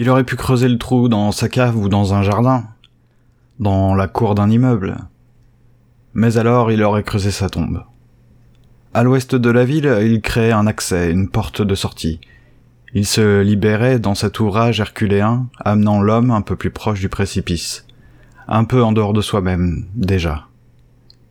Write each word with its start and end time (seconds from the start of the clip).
Il 0.00 0.08
aurait 0.10 0.24
pu 0.24 0.36
creuser 0.36 0.68
le 0.68 0.78
trou 0.78 1.08
dans 1.08 1.32
sa 1.32 1.48
cave 1.48 1.76
ou 1.76 1.88
dans 1.88 2.14
un 2.14 2.22
jardin, 2.22 2.64
dans 3.58 3.96
la 3.96 4.06
cour 4.06 4.36
d'un 4.36 4.48
immeuble. 4.48 4.96
Mais 6.14 6.36
alors 6.36 6.70
il 6.70 6.84
aurait 6.84 7.02
creusé 7.02 7.32
sa 7.32 7.50
tombe. 7.50 7.82
À 8.94 9.02
l'ouest 9.02 9.34
de 9.34 9.50
la 9.50 9.64
ville, 9.64 9.98
il 10.02 10.20
créait 10.20 10.52
un 10.52 10.68
accès, 10.68 11.10
une 11.10 11.28
porte 11.28 11.62
de 11.62 11.74
sortie. 11.74 12.20
Il 12.94 13.06
se 13.06 13.42
libérait 13.42 13.98
dans 13.98 14.14
cet 14.14 14.38
ouvrage 14.38 14.78
herculéen, 14.78 15.48
amenant 15.64 16.00
l'homme 16.00 16.30
un 16.30 16.42
peu 16.42 16.54
plus 16.54 16.70
proche 16.70 17.00
du 17.00 17.08
précipice, 17.08 17.84
un 18.46 18.62
peu 18.62 18.84
en 18.84 18.92
dehors 18.92 19.12
de 19.12 19.20
soi-même, 19.20 19.84
déjà. 19.96 20.46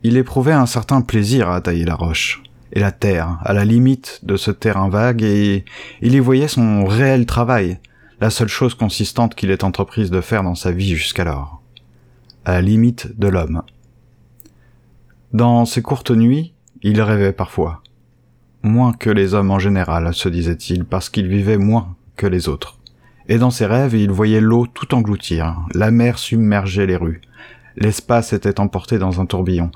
Il 0.02 0.18
éprouvait 0.18 0.52
un 0.52 0.66
certain 0.66 1.00
plaisir 1.00 1.50
à 1.50 1.62
tailler 1.62 1.86
la 1.86 1.94
roche 1.94 2.42
et 2.72 2.80
la 2.80 2.92
terre, 2.92 3.38
à 3.44 3.54
la 3.54 3.64
limite 3.64 4.20
de 4.24 4.36
ce 4.36 4.50
terrain 4.50 4.90
vague, 4.90 5.22
et 5.22 5.64
il 6.02 6.14
y 6.14 6.18
voyait 6.18 6.48
son 6.48 6.84
réel 6.84 7.24
travail, 7.24 7.80
la 8.20 8.30
seule 8.30 8.48
chose 8.48 8.74
consistante 8.74 9.34
qu'il 9.34 9.50
ait 9.50 9.64
entreprise 9.64 10.10
de 10.10 10.20
faire 10.20 10.42
dans 10.42 10.54
sa 10.54 10.72
vie 10.72 10.96
jusqu'alors, 10.96 11.62
à 12.44 12.52
la 12.52 12.62
limite 12.62 13.18
de 13.18 13.28
l'homme. 13.28 13.62
Dans 15.32 15.64
ses 15.64 15.82
courtes 15.82 16.10
nuits, 16.10 16.54
il 16.82 17.00
rêvait 17.00 17.32
parfois. 17.32 17.82
Moins 18.62 18.92
que 18.92 19.10
les 19.10 19.34
hommes 19.34 19.50
en 19.50 19.58
général, 19.58 20.12
se 20.14 20.28
disait-il, 20.28 20.84
parce 20.84 21.10
qu'il 21.10 21.28
vivait 21.28 21.58
moins 21.58 21.94
que 22.16 22.26
les 22.26 22.48
autres. 22.48 22.78
Et 23.28 23.38
dans 23.38 23.50
ses 23.50 23.66
rêves, 23.66 23.94
il 23.94 24.10
voyait 24.10 24.40
l'eau 24.40 24.66
tout 24.66 24.94
engloutir, 24.94 25.56
la 25.74 25.90
mer 25.90 26.18
submerger 26.18 26.86
les 26.86 26.96
rues. 26.96 27.20
L'espace 27.76 28.32
était 28.32 28.58
emporté 28.58 28.98
dans 28.98 29.20
un 29.20 29.26
tourbillon. 29.26 29.70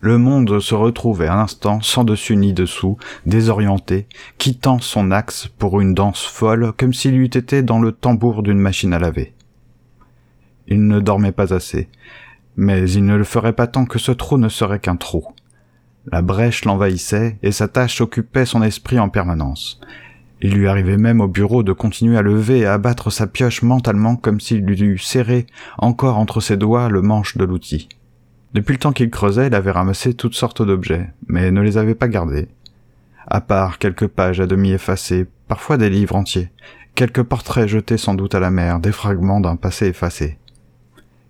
Le 0.00 0.16
monde 0.16 0.60
se 0.60 0.76
retrouvait 0.76 1.26
un 1.26 1.40
instant 1.40 1.80
sans 1.80 2.04
dessus 2.04 2.36
ni 2.36 2.52
dessous, 2.52 2.98
désorienté, 3.26 4.06
quittant 4.38 4.78
son 4.78 5.10
axe 5.10 5.48
pour 5.58 5.80
une 5.80 5.92
danse 5.92 6.24
folle, 6.24 6.72
comme 6.76 6.92
s'il 6.92 7.16
eût 7.16 7.24
été 7.24 7.62
dans 7.62 7.80
le 7.80 7.90
tambour 7.90 8.44
d'une 8.44 8.60
machine 8.60 8.92
à 8.92 9.00
laver. 9.00 9.34
Il 10.68 10.86
ne 10.86 11.00
dormait 11.00 11.32
pas 11.32 11.52
assez, 11.52 11.88
mais 12.56 12.88
il 12.90 13.04
ne 13.06 13.16
le 13.16 13.24
ferait 13.24 13.54
pas 13.54 13.66
tant 13.66 13.86
que 13.86 13.98
ce 13.98 14.12
trou 14.12 14.38
ne 14.38 14.48
serait 14.48 14.78
qu'un 14.78 14.96
trou. 14.96 15.26
La 16.12 16.22
brèche 16.22 16.64
l'envahissait 16.64 17.38
et 17.42 17.50
sa 17.50 17.66
tâche 17.66 18.00
occupait 18.00 18.46
son 18.46 18.62
esprit 18.62 19.00
en 19.00 19.08
permanence. 19.08 19.80
Il 20.40 20.54
lui 20.54 20.68
arrivait 20.68 20.96
même 20.96 21.20
au 21.20 21.26
bureau 21.26 21.64
de 21.64 21.72
continuer 21.72 22.16
à 22.16 22.22
lever 22.22 22.58
et 22.60 22.66
à 22.66 22.78
battre 22.78 23.10
sa 23.10 23.26
pioche 23.26 23.62
mentalement 23.62 24.14
comme 24.14 24.38
s'il 24.38 24.70
eût 24.70 24.98
serré 24.98 25.46
encore 25.78 26.18
entre 26.18 26.40
ses 26.40 26.56
doigts 26.56 26.88
le 26.88 27.02
manche 27.02 27.36
de 27.36 27.44
l'outil. 27.44 27.88
Depuis 28.54 28.72
le 28.72 28.78
temps 28.78 28.92
qu'il 28.92 29.10
creusait, 29.10 29.48
il 29.48 29.54
avait 29.54 29.70
ramassé 29.70 30.14
toutes 30.14 30.34
sortes 30.34 30.62
d'objets, 30.62 31.10
mais 31.26 31.50
ne 31.50 31.60
les 31.60 31.76
avait 31.76 31.94
pas 31.94 32.08
gardés. 32.08 32.48
À 33.26 33.40
part 33.40 33.78
quelques 33.78 34.06
pages 34.06 34.40
à 34.40 34.46
demi 34.46 34.72
effacées, 34.72 35.26
parfois 35.48 35.76
des 35.76 35.90
livres 35.90 36.16
entiers, 36.16 36.50
quelques 36.94 37.22
portraits 37.22 37.68
jetés 37.68 37.98
sans 37.98 38.14
doute 38.14 38.34
à 38.34 38.40
la 38.40 38.50
mer, 38.50 38.80
des 38.80 38.92
fragments 38.92 39.40
d'un 39.40 39.56
passé 39.56 39.86
effacé. 39.86 40.38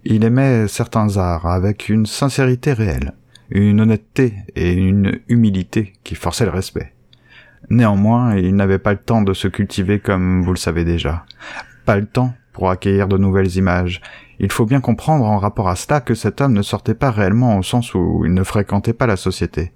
Il 0.04 0.24
aimait 0.24 0.68
certains 0.68 1.16
arts 1.16 1.46
avec 1.46 1.88
une 1.88 2.06
sincérité 2.06 2.72
réelle 2.72 3.14
une 3.50 3.80
honnêteté 3.80 4.34
et 4.56 4.72
une 4.72 5.20
humilité 5.28 5.94
qui 6.04 6.14
forçaient 6.14 6.44
le 6.44 6.50
respect. 6.50 6.92
Néanmoins, 7.70 8.36
il 8.36 8.54
n'avait 8.54 8.78
pas 8.78 8.92
le 8.92 8.98
temps 8.98 9.22
de 9.22 9.34
se 9.34 9.48
cultiver 9.48 9.98
comme 9.98 10.42
vous 10.42 10.52
le 10.52 10.58
savez 10.58 10.84
déjà. 10.84 11.24
Pas 11.84 11.98
le 11.98 12.06
temps 12.06 12.34
pour 12.58 12.70
accueillir 12.70 13.06
de 13.06 13.16
nouvelles 13.16 13.56
images. 13.56 14.00
Il 14.40 14.50
faut 14.50 14.66
bien 14.66 14.80
comprendre 14.80 15.24
en 15.24 15.38
rapport 15.38 15.68
à 15.68 15.76
cela 15.76 16.00
que 16.00 16.16
cet 16.16 16.40
homme 16.40 16.54
ne 16.54 16.62
sortait 16.62 16.96
pas 16.96 17.12
réellement 17.12 17.56
au 17.56 17.62
sens 17.62 17.94
où 17.94 18.24
il 18.24 18.34
ne 18.34 18.42
fréquentait 18.42 18.92
pas 18.92 19.06
la 19.06 19.16
société. 19.16 19.72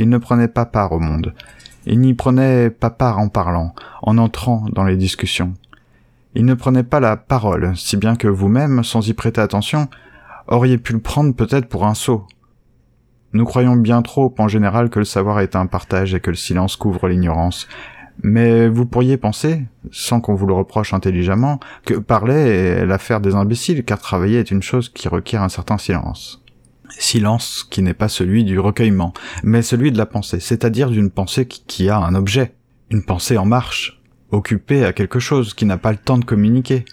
Il 0.00 0.08
ne 0.08 0.18
prenait 0.18 0.48
pas 0.48 0.66
part 0.66 0.90
au 0.90 0.98
monde. 0.98 1.34
Il 1.86 2.00
n'y 2.00 2.14
prenait 2.14 2.68
pas 2.68 2.90
part 2.90 3.20
en 3.20 3.28
parlant, 3.28 3.76
en 4.02 4.18
entrant 4.18 4.64
dans 4.72 4.82
les 4.82 4.96
discussions. 4.96 5.54
Il 6.34 6.46
ne 6.46 6.54
prenait 6.54 6.82
pas 6.82 6.98
la 6.98 7.16
parole, 7.16 7.76
si 7.76 7.96
bien 7.96 8.16
que 8.16 8.26
vous-même, 8.26 8.82
sans 8.82 9.06
y 9.06 9.14
prêter 9.14 9.40
attention, 9.40 9.86
auriez 10.48 10.78
pu 10.78 10.92
le 10.92 11.00
prendre 11.00 11.32
peut-être 11.32 11.68
pour 11.68 11.86
un 11.86 11.94
sot, 11.94 12.26
nous 13.32 13.44
croyons 13.44 13.76
bien 13.76 14.02
trop 14.02 14.34
en 14.38 14.48
général 14.48 14.90
que 14.90 14.98
le 14.98 15.04
savoir 15.04 15.38
est 15.38 15.54
un 15.54 15.66
partage 15.66 16.14
et 16.14 16.20
que 16.20 16.30
le 16.30 16.36
silence 16.36 16.74
couvre 16.74 17.06
l'ignorance. 17.06 17.68
Mais 18.22 18.68
vous 18.68 18.86
pourriez 18.86 19.16
penser, 19.16 19.62
sans 19.90 20.20
qu'on 20.20 20.34
vous 20.34 20.46
le 20.46 20.54
reproche 20.54 20.92
intelligemment, 20.92 21.58
que 21.84 21.94
parler 21.94 22.34
est 22.34 22.86
l'affaire 22.86 23.20
des 23.20 23.34
imbéciles, 23.34 23.84
car 23.84 23.98
travailler 23.98 24.38
est 24.38 24.50
une 24.50 24.62
chose 24.62 24.88
qui 24.88 25.08
requiert 25.08 25.42
un 25.42 25.48
certain 25.48 25.78
silence. 25.78 26.42
Silence 26.98 27.66
qui 27.70 27.82
n'est 27.82 27.94
pas 27.94 28.08
celui 28.08 28.44
du 28.44 28.58
recueillement, 28.58 29.14
mais 29.42 29.62
celui 29.62 29.92
de 29.92 29.98
la 29.98 30.06
pensée, 30.06 30.40
c'est-à-dire 30.40 30.90
d'une 30.90 31.10
pensée 31.10 31.46
qui 31.46 31.88
a 31.88 31.98
un 31.98 32.14
objet, 32.14 32.54
une 32.90 33.04
pensée 33.04 33.38
en 33.38 33.46
marche, 33.46 34.00
occupée 34.30 34.84
à 34.84 34.92
quelque 34.92 35.20
chose, 35.20 35.54
qui 35.54 35.64
n'a 35.64 35.78
pas 35.78 35.92
le 35.92 35.98
temps 35.98 36.18
de 36.18 36.24
communiquer. 36.24 36.84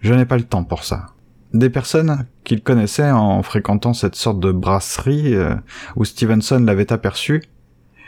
Je 0.00 0.14
n'ai 0.14 0.26
pas 0.26 0.36
le 0.36 0.44
temps 0.44 0.64
pour 0.64 0.84
ça 0.84 1.06
des 1.54 1.70
personnes 1.70 2.26
qu'il 2.44 2.62
connaissait 2.62 3.10
en 3.10 3.42
fréquentant 3.42 3.94
cette 3.94 4.16
sorte 4.16 4.40
de 4.40 4.52
brasserie 4.52 5.34
euh, 5.34 5.54
où 5.96 6.04
Stevenson 6.04 6.60
l'avait 6.60 6.92
aperçu, 6.92 7.42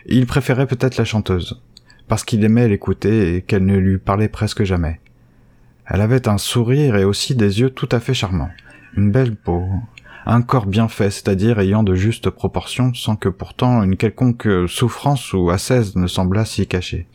il 0.07 0.27
préférait 0.27 0.67
peut-être 0.67 0.97
la 0.97 1.05
chanteuse, 1.05 1.63
parce 2.10 2.25
qu'il 2.25 2.44
aimait 2.44 2.66
l'écouter 2.66 3.37
et 3.37 3.43
qu'elle 3.43 3.65
ne 3.65 3.76
lui 3.76 3.98
parlait 3.98 4.28
presque 4.28 4.65
jamais. 4.65 5.00
Elle 5.87 6.00
avait 6.00 6.26
un 6.26 6.38
sourire 6.38 6.97
et 6.97 7.04
aussi 7.04 7.37
des 7.37 7.60
yeux 7.60 7.71
tout 7.71 7.88
à 7.93 8.00
fait 8.00 8.15
charmants, 8.15 8.50
une 8.97 9.12
belle 9.12 9.37
peau, 9.37 9.65
un 10.26 10.43
corps 10.43 10.66
bien 10.66 10.88
fait, 10.88 11.10
c'est-à-dire 11.10 11.60
ayant 11.60 11.84
de 11.84 11.94
justes 11.94 12.28
proportions, 12.28 12.93
sans 12.94 13.15
que 13.15 13.28
pourtant 13.28 13.84
une 13.84 13.97
quelconque 13.97 14.48
souffrance 14.66 15.32
ou 15.32 15.50
assaise 15.50 15.94
ne 15.94 16.09
semblât 16.09 16.44
s'y 16.44 16.66
cacher. 16.66 17.06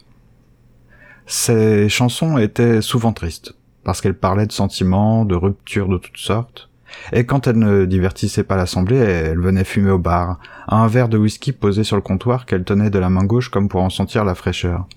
Ses 1.25 1.89
chansons 1.89 2.37
étaient 2.37 2.81
souvent 2.81 3.11
tristes, 3.11 3.53
parce 3.83 3.99
qu'elle 3.99 4.17
parlait 4.17 4.47
de 4.47 4.53
sentiments, 4.53 5.25
de 5.25 5.35
ruptures 5.35 5.89
de 5.89 5.97
toutes 5.97 6.17
sortes. 6.17 6.69
Et 7.11 7.25
quand 7.25 7.47
elle 7.47 7.59
ne 7.59 7.85
divertissait 7.85 8.43
pas 8.43 8.55
l'assemblée, 8.55 8.97
elle 8.97 9.39
venait 9.39 9.63
fumer 9.63 9.91
au 9.91 9.99
bar, 9.99 10.39
à 10.67 10.77
un 10.77 10.87
verre 10.87 11.09
de 11.09 11.17
whisky 11.17 11.51
posé 11.51 11.83
sur 11.83 11.95
le 11.95 12.01
comptoir 12.01 12.45
qu'elle 12.45 12.63
tenait 12.63 12.89
de 12.89 12.99
la 12.99 13.09
main 13.09 13.23
gauche 13.23 13.49
comme 13.49 13.69
pour 13.69 13.81
en 13.81 13.89
sentir 13.89 14.25
la 14.25 14.35
fraîcheur. 14.35 14.87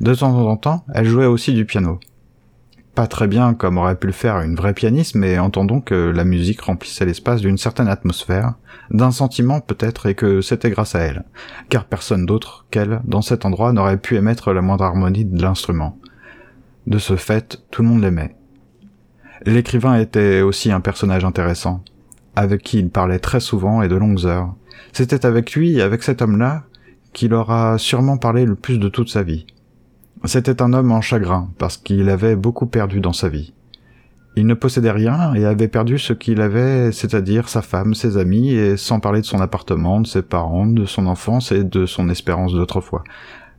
De 0.00 0.14
temps 0.14 0.36
en 0.36 0.56
temps, 0.56 0.84
elle 0.94 1.06
jouait 1.06 1.26
aussi 1.26 1.52
du 1.52 1.64
piano. 1.64 2.00
Pas 2.94 3.06
très 3.06 3.26
bien 3.26 3.54
comme 3.54 3.78
aurait 3.78 3.96
pu 3.96 4.08
le 4.08 4.12
faire 4.12 4.40
une 4.40 4.54
vraie 4.54 4.74
pianiste, 4.74 5.14
mais 5.14 5.38
entendons 5.38 5.80
que 5.80 5.94
la 5.94 6.24
musique 6.24 6.60
remplissait 6.60 7.06
l'espace 7.06 7.40
d'une 7.40 7.56
certaine 7.56 7.88
atmosphère, 7.88 8.54
d'un 8.90 9.10
sentiment 9.12 9.60
peut-être, 9.60 10.06
et 10.06 10.14
que 10.14 10.42
c'était 10.42 10.70
grâce 10.70 10.94
à 10.94 11.00
elle, 11.00 11.24
car 11.70 11.86
personne 11.86 12.26
d'autre 12.26 12.66
qu'elle, 12.70 13.00
dans 13.04 13.22
cet 13.22 13.46
endroit, 13.46 13.72
n'aurait 13.72 13.96
pu 13.96 14.16
émettre 14.16 14.52
la 14.52 14.60
moindre 14.60 14.84
harmonie 14.84 15.24
de 15.24 15.40
l'instrument. 15.40 15.98
De 16.86 16.98
ce 16.98 17.16
fait, 17.16 17.62
tout 17.70 17.82
le 17.82 17.88
monde 17.88 18.02
l'aimait. 18.02 18.34
L'écrivain 19.44 19.98
était 19.98 20.40
aussi 20.40 20.70
un 20.70 20.80
personnage 20.80 21.24
intéressant, 21.24 21.82
avec 22.36 22.62
qui 22.62 22.78
il 22.78 22.90
parlait 22.90 23.18
très 23.18 23.40
souvent 23.40 23.82
et 23.82 23.88
de 23.88 23.96
longues 23.96 24.26
heures. 24.26 24.54
C'était 24.92 25.26
avec 25.26 25.52
lui, 25.52 25.80
avec 25.80 26.02
cet 26.02 26.22
homme-là, 26.22 26.64
qu'il 27.12 27.34
aura 27.34 27.76
sûrement 27.78 28.16
parlé 28.16 28.44
le 28.44 28.54
plus 28.54 28.78
de 28.78 28.88
toute 28.88 29.08
sa 29.08 29.22
vie. 29.22 29.46
C'était 30.24 30.62
un 30.62 30.72
homme 30.72 30.92
en 30.92 31.00
chagrin, 31.00 31.48
parce 31.58 31.76
qu'il 31.76 32.08
avait 32.08 32.36
beaucoup 32.36 32.66
perdu 32.66 33.00
dans 33.00 33.12
sa 33.12 33.28
vie. 33.28 33.52
Il 34.36 34.46
ne 34.46 34.54
possédait 34.54 34.92
rien 34.92 35.34
et 35.34 35.44
avait 35.44 35.68
perdu 35.68 35.98
ce 35.98 36.12
qu'il 36.12 36.40
avait, 36.40 36.92
c'est-à-dire 36.92 37.48
sa 37.48 37.60
femme, 37.60 37.94
ses 37.94 38.16
amis, 38.16 38.52
et 38.52 38.76
sans 38.76 39.00
parler 39.00 39.20
de 39.20 39.26
son 39.26 39.40
appartement, 39.40 40.00
de 40.00 40.06
ses 40.06 40.22
parents, 40.22 40.66
de 40.66 40.86
son 40.86 41.06
enfance 41.06 41.52
et 41.52 41.64
de 41.64 41.84
son 41.84 42.08
espérance 42.08 42.54
d'autrefois. 42.54 43.02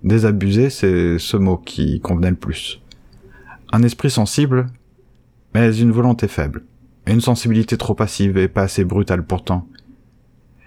Désabusé, 0.03 0.69
c'est 0.69 1.19
ce 1.19 1.37
mot 1.37 1.57
qui 1.57 1.99
convenait 1.99 2.31
le 2.31 2.35
plus 2.35 2.79
un 3.73 3.81
esprit 3.81 4.11
sensible, 4.11 4.67
mais 5.53 5.75
une 5.77 5.91
volonté 5.91 6.27
faible, 6.27 6.63
une 7.07 7.21
sensibilité 7.21 7.77
trop 7.77 7.93
passive 7.93 8.37
et 8.37 8.47
pas 8.47 8.63
assez 8.63 8.83
brutale 8.83 9.23
pourtant. 9.23 9.67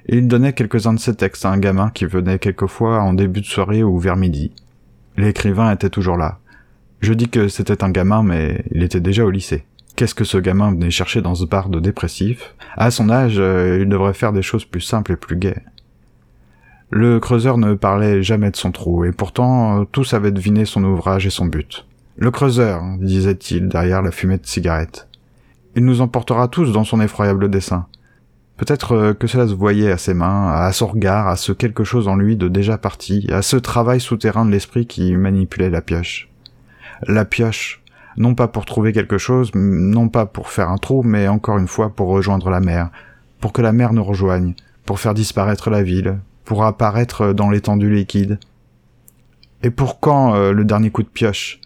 il 0.09 0.29
donnait 0.29 0.53
quelques-uns 0.53 0.95
de 0.95 1.01
ses 1.01 1.15
textes 1.15 1.45
à 1.45 1.51
un 1.51 1.59
gamin 1.59 1.91
qui 1.91 2.07
venait 2.07 2.39
quelquefois 2.39 3.01
en 3.01 3.13
début 3.13 3.41
de 3.41 3.47
soirée 3.47 3.83
ou 3.83 3.99
vers 3.99 4.17
midi. 4.17 4.53
L'écrivain 5.17 5.73
était 5.73 5.91
toujours 5.91 6.17
là. 6.17 6.39
Je 7.01 7.13
dis 7.13 7.29
que 7.29 7.49
c'était 7.49 7.83
un 7.85 7.91
gamin, 7.91 8.23
mais 8.23 8.65
il 8.71 8.83
était 8.83 9.01
déjà 9.01 9.25
au 9.25 9.31
lycée. 9.31 9.65
Qu'est-ce 9.97 10.15
que 10.15 10.25
ce 10.25 10.38
gamin 10.38 10.73
venait 10.73 10.91
chercher 10.91 11.23
dans 11.23 11.35
ce 11.35 11.44
bar 11.44 11.69
de 11.69 11.81
dépressif? 11.81 12.55
À 12.77 12.91
son 12.91 13.09
âge, 13.09 13.37
euh, 13.39 13.79
il 13.81 13.89
devrait 13.89 14.15
faire 14.15 14.32
des 14.32 14.43
choses 14.43 14.65
plus 14.65 14.82
simples 14.82 15.12
et 15.12 15.17
plus 15.17 15.37
gaies. 15.37 15.62
Le 16.91 17.19
creuseur 17.19 17.59
ne 17.59 17.75
parlait 17.75 18.23
jamais 18.23 18.50
de 18.50 18.56
son 18.56 18.73
trou, 18.73 19.05
et 19.05 19.12
pourtant 19.12 19.85
tous 19.87 20.15
avaient 20.15 20.31
deviné 20.31 20.65
son 20.67 20.85
ouvrage 20.85 21.27
et 21.27 21.31
son 21.31 21.47
but. 21.47 21.87
Le 22.19 22.31
creuseur, 22.31 22.83
disait-il 22.99 23.69
derrière 23.69 24.01
la 24.01 24.11
fumée 24.11 24.39
de 24.39 24.47
cigarette. 24.47 25.07
Il 25.75 25.85
nous 25.85 26.01
emportera 26.01 26.49
tous 26.49 26.73
dans 26.73 26.85
son 26.85 27.03
effroyable 27.03 27.51
dessin. 27.51 27.87
Peut-être 28.57 28.93
euh, 28.93 29.13
que 29.13 29.27
cela 29.27 29.47
se 29.47 29.53
voyait 29.53 29.93
à 29.93 29.99
ses 29.99 30.15
mains, 30.15 30.51
à 30.51 30.73
son 30.73 30.87
regard, 30.87 31.29
à 31.29 31.37
ce 31.37 31.53
quelque 31.53 31.85
chose 31.85 32.09
en 32.09 32.17
lui 32.17 32.37
de 32.37 32.49
déjà 32.49 32.79
parti, 32.79 33.29
à 33.31 33.43
ce 33.43 33.59
travail 33.59 34.01
souterrain 34.01 34.47
de 34.47 34.51
l'esprit 34.51 34.87
qui 34.87 35.15
manipulait 35.15 35.69
la 35.69 35.83
pioche. 35.83 36.31
La 37.07 37.27
pioche, 37.27 37.83
non 38.17 38.35
pas 38.35 38.49
pour 38.49 38.65
trouver 38.65 38.95
quelque 38.95 39.19
chose, 39.19 39.51
non 39.55 40.09
pas 40.09 40.25
pour 40.25 40.49
faire 40.49 40.71
un 40.71 40.79
trou, 40.79 41.03
mais 41.03 41.29
encore 41.29 41.59
une 41.59 41.69
fois 41.69 41.91
pour 41.91 42.09
rejoindre 42.09 42.49
la 42.49 42.61
mer, 42.61 42.89
pour 43.41 43.53
que 43.53 43.61
la 43.61 43.73
mer 43.73 43.93
nous 43.93 44.05
rejoigne, 44.05 44.55
pour 44.87 45.01
faire 45.01 45.13
disparaître 45.13 45.69
la 45.69 45.83
ville, 45.83 46.19
pour 46.47 46.65
apparaître 46.65 47.35
dans 47.35 47.51
l'étendue 47.51 47.95
liquide. 47.95 48.39
Et 49.63 49.71
pour 49.71 50.01
quand 50.01 50.35
euh, 50.35 50.53
le 50.53 50.65
dernier 50.65 50.89
coup 50.89 51.03
de 51.03 51.09
pioche? 51.09 51.61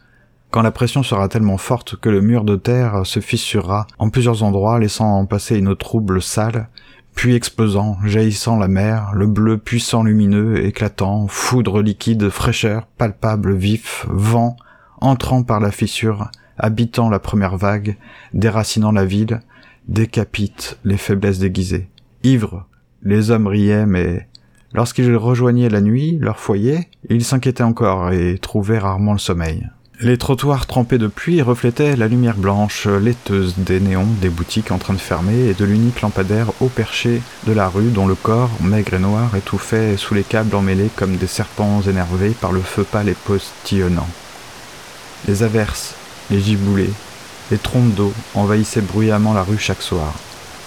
Quand 0.50 0.62
la 0.62 0.72
pression 0.72 1.02
sera 1.02 1.28
tellement 1.28 1.58
forte 1.58 1.96
que 1.96 2.08
le 2.08 2.20
mur 2.20 2.44
de 2.44 2.56
terre 2.56 3.06
se 3.06 3.20
fissurera 3.20 3.86
en 3.98 4.10
plusieurs 4.10 4.42
endroits, 4.42 4.78
laissant 4.78 5.24
passer 5.26 5.56
une 5.56 5.76
trouble 5.76 6.20
sale, 6.20 6.68
puis 7.14 7.34
explosant, 7.34 7.98
jaillissant 8.04 8.58
la 8.58 8.68
mer, 8.68 9.12
le 9.14 9.26
bleu 9.26 9.58
puissant 9.58 10.02
lumineux, 10.02 10.64
éclatant, 10.64 11.28
foudre 11.28 11.82
liquide, 11.82 12.30
fraîcheur, 12.30 12.86
palpable, 12.98 13.54
vif, 13.54 14.06
vent, 14.08 14.56
entrant 15.00 15.42
par 15.42 15.60
la 15.60 15.70
fissure, 15.70 16.30
habitant 16.58 17.10
la 17.10 17.18
première 17.18 17.56
vague, 17.56 17.96
déracinant 18.34 18.92
la 18.92 19.04
ville, 19.04 19.40
décapite 19.88 20.78
les 20.84 20.96
faiblesses 20.96 21.38
déguisées. 21.38 21.88
Ivres, 22.24 22.66
les 23.02 23.30
hommes 23.30 23.46
riaient, 23.46 23.86
mais 23.86 24.28
lorsqu'ils 24.72 25.14
rejoignaient 25.14 25.68
la 25.68 25.80
nuit, 25.80 26.18
leur 26.20 26.38
foyer, 26.38 26.88
ils 27.08 27.24
s'inquiétaient 27.24 27.62
encore 27.62 28.12
et 28.12 28.38
trouvaient 28.38 28.78
rarement 28.78 29.12
le 29.12 29.18
sommeil. 29.18 29.68
Les 30.02 30.16
trottoirs 30.16 30.64
trempés 30.64 30.96
de 30.96 31.08
pluie 31.08 31.42
reflétaient 31.42 31.94
la 31.94 32.08
lumière 32.08 32.38
blanche, 32.38 32.86
laiteuse 32.86 33.56
des 33.58 33.80
néons 33.80 34.06
des 34.22 34.30
boutiques 34.30 34.72
en 34.72 34.78
train 34.78 34.94
de 34.94 34.98
fermer 34.98 35.48
et 35.48 35.52
de 35.52 35.66
l'unique 35.66 36.00
lampadaire 36.00 36.52
haut 36.60 36.70
perché 36.74 37.20
de 37.46 37.52
la 37.52 37.68
rue 37.68 37.90
dont 37.90 38.06
le 38.06 38.14
corps, 38.14 38.48
maigre 38.62 38.94
et 38.94 38.98
noir, 38.98 39.36
étouffait 39.36 39.98
sous 39.98 40.14
les 40.14 40.22
câbles 40.22 40.56
emmêlés 40.56 40.88
comme 40.96 41.16
des 41.16 41.26
serpents 41.26 41.82
énervés 41.82 42.30
par 42.30 42.50
le 42.50 42.62
feu 42.62 42.82
pâle 42.82 43.10
et 43.10 43.14
postillonnant. 43.14 44.08
Les 45.28 45.42
averses, 45.42 45.94
les 46.30 46.40
giboulées, 46.40 46.94
les 47.50 47.58
trompes 47.58 47.94
d'eau 47.94 48.14
envahissaient 48.34 48.80
bruyamment 48.80 49.34
la 49.34 49.42
rue 49.42 49.58
chaque 49.58 49.82
soir. 49.82 50.14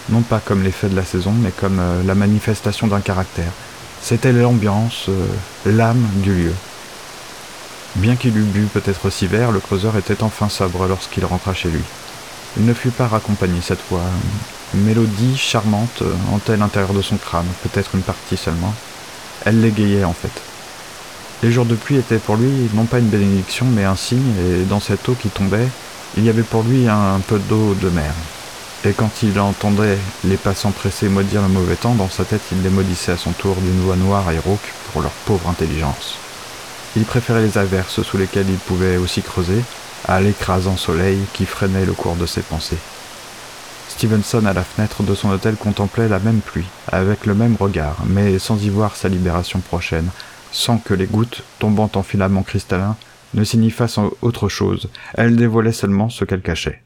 Non 0.10 0.22
pas 0.22 0.42
comme 0.46 0.62
l'effet 0.62 0.90
de 0.90 0.96
la 0.96 1.06
saison, 1.06 1.32
mais 1.32 1.52
comme 1.60 1.80
euh, 1.80 2.04
la 2.04 2.14
manifestation 2.14 2.86
d'un 2.86 3.02
caractère. 3.02 3.52
C'était 4.00 4.32
l'ambiance, 4.32 5.08
euh, 5.10 5.26
l'âme 5.66 6.06
du 6.18 6.36
lieu. 6.36 6.54
Bien 7.96 8.16
qu'il 8.16 8.36
eût 8.36 8.42
bu 8.42 8.62
peut-être 8.74 9.12
si 9.12 9.28
vert, 9.28 9.52
le 9.52 9.60
creuseur 9.60 9.96
était 9.98 10.24
enfin 10.24 10.50
sobre 10.50 10.88
lorsqu'il 10.88 11.26
rentra 11.26 11.54
chez 11.54 11.70
lui. 11.70 11.84
Il 12.58 12.66
ne 12.66 12.74
fut 12.74 12.90
pas 12.90 13.08
raccompagné 13.08 13.60
cette 13.62 13.82
fois. 13.82 14.02
Une 14.74 14.82
mélodie 14.82 15.38
charmante 15.38 16.02
hantait 16.32 16.58
l'intérieur 16.58 16.94
de 16.94 17.04
son 17.04 17.18
crâne, 17.18 17.46
peut-être 17.62 17.92
une 17.94 18.02
partie 18.02 18.38
seulement. 18.38 18.74
Elle 19.46 19.62
l'égayait 19.62 20.06
en 20.06 20.14
fait. 20.14 20.32
Les 21.44 21.52
jours 21.52 21.66
de 21.66 21.76
pluie 21.76 21.98
étaient 21.98 22.18
pour 22.18 22.36
lui 22.36 22.50
non 22.74 22.86
pas 22.86 22.98
une 22.98 23.10
bénédiction 23.10 23.68
mais 23.68 23.84
un 23.84 23.96
signe, 23.96 24.34
et 24.40 24.64
dans 24.64 24.80
cette 24.80 25.08
eau 25.08 25.14
qui 25.14 25.30
tombait, 25.30 25.68
il 26.18 26.24
y 26.24 26.30
avait 26.30 26.42
pour 26.42 26.64
lui 26.64 26.88
un 26.88 27.20
peu 27.28 27.38
d'eau 27.38 27.76
de 27.76 27.90
mer. 27.90 28.14
Et 28.86 28.94
quand 28.94 29.12
il 29.22 29.40
entendait 29.40 30.00
les 30.24 30.38
passants 30.38 30.72
pressés 30.72 31.10
maudire 31.10 31.44
le 31.44 31.48
mauvais 31.48 31.76
temps, 31.76 31.94
dans 31.94 32.10
sa 32.10 32.26
tête 32.26 32.42
il 32.52 32.64
les 32.64 32.70
maudissait 32.70 33.12
à 33.12 33.18
son 33.18 33.32
tour 33.34 33.56
d'une 33.56 33.82
voix 33.82 33.98
noire 33.98 34.32
et 34.32 34.40
rauque 34.40 34.74
pour 34.92 35.02
leur 35.04 35.12
pauvre 35.26 35.48
intelligence. 35.48 36.18
Il 36.96 37.06
préférait 37.06 37.42
les 37.42 37.58
averses 37.58 38.02
sous 38.04 38.18
lesquelles 38.18 38.50
il 38.50 38.58
pouvait 38.58 38.98
aussi 38.98 39.22
creuser, 39.22 39.64
à 40.08 40.22
l'écrasant 40.22 40.78
soleil 40.78 41.18
qui 41.34 41.46
freinait 41.46 41.86
le 41.86 41.94
cours 41.94 42.16
de 42.16 42.26
ses 42.26 42.42
pensées. 42.42 42.78
Stevenson 43.90 44.46
à 44.46 44.54
la 44.54 44.64
fenêtre 44.64 45.04
de 45.04 45.16
son 45.16 45.30
hôtel 45.30 45.56
contemplait 45.56 46.08
la 46.08 46.20
même 46.20 46.42
pluie, 46.42 46.68
avec 46.92 47.26
le 47.26 47.36
même 47.36 47.56
regard, 47.60 47.98
mais 48.06 48.38
sans 48.40 48.62
y 48.64 48.70
voir 48.70 48.96
sa 48.96 49.10
libération 49.10 49.60
prochaine, 49.60 50.10
sans 50.52 50.78
que 50.78 50.94
les 50.94 51.06
gouttes, 51.06 51.44
tombant 51.60 51.90
en 51.96 52.04
filaments 52.04 52.44
cristallins, 52.44 52.98
ne 53.34 53.44
signifiassent 53.44 54.00
autre 54.22 54.50
chose, 54.50 54.90
elles 55.16 55.36
dévoilaient 55.36 55.72
seulement 55.72 56.10
ce 56.10 56.26
qu'elles 56.26 56.42
cachaient. 56.42 56.82